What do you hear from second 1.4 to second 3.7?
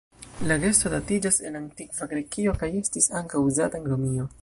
el Antikva Grekio kaj estis ankaŭ